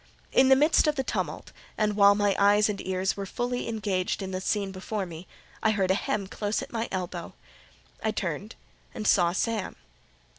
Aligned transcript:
In 0.31 0.49
the 0.49 0.55
midst 0.55 0.87
of 0.87 0.95
the 0.95 1.03
tumult, 1.03 1.51
and 1.77 1.95
while 1.95 2.15
my 2.15 2.35
eyes 2.39 2.69
and 2.69 2.81
ears 2.83 3.15
were 3.15 3.27
fully 3.27 3.67
engaged 3.69 4.23
in 4.23 4.31
the 4.31 4.41
scene 4.41 4.71
before 4.71 5.05
me, 5.05 5.27
I 5.61 5.69
heard 5.69 5.91
a 5.91 5.93
hem 5.93 6.25
close 6.25 6.63
at 6.63 6.73
my 6.73 6.87
elbow: 6.91 7.33
I 8.01 8.09
turned, 8.09 8.55
and 8.95 9.05
saw 9.07 9.31
Sam. 9.31 9.75